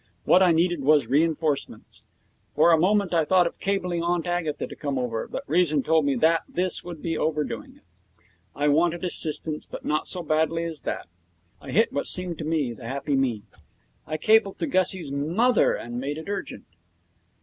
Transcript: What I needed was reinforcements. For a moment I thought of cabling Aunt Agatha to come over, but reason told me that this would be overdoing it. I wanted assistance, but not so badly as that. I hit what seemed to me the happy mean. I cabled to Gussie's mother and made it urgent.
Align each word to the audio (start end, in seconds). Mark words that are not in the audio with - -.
What 0.23 0.41
I 0.41 0.51
needed 0.51 0.81
was 0.81 1.05
reinforcements. 1.05 2.05
For 2.55 2.71
a 2.71 2.79
moment 2.79 3.13
I 3.13 3.23
thought 3.23 3.45
of 3.45 3.59
cabling 3.59 4.01
Aunt 4.01 4.25
Agatha 4.25 4.65
to 4.65 4.75
come 4.75 4.97
over, 4.97 5.27
but 5.27 5.43
reason 5.47 5.83
told 5.83 6.05
me 6.05 6.15
that 6.15 6.41
this 6.49 6.83
would 6.83 7.03
be 7.03 7.15
overdoing 7.15 7.75
it. 7.75 7.83
I 8.55 8.67
wanted 8.67 9.03
assistance, 9.03 9.67
but 9.67 9.85
not 9.85 10.07
so 10.07 10.23
badly 10.23 10.63
as 10.63 10.81
that. 10.89 11.07
I 11.61 11.69
hit 11.69 11.93
what 11.93 12.07
seemed 12.07 12.39
to 12.39 12.43
me 12.43 12.73
the 12.73 12.87
happy 12.87 13.15
mean. 13.15 13.43
I 14.07 14.17
cabled 14.17 14.57
to 14.57 14.65
Gussie's 14.65 15.11
mother 15.11 15.75
and 15.75 15.99
made 15.99 16.17
it 16.17 16.27
urgent. 16.27 16.65